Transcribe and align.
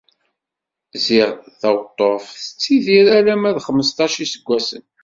Ziɣ 1.05 1.29
taweṭṭuft 1.59 2.33
tettidir 2.43 3.07
alamma 3.17 3.51
d 3.55 3.57
xmesṭac 3.65 4.13
iseggasen. 4.25 4.83